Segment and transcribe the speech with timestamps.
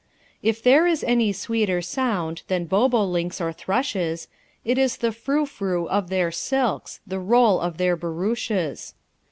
[0.41, 4.27] If there is any sweeter sound Than bobolinks or thrushes,
[4.65, 8.95] It is the frou frou of their silks The roll of their barouches.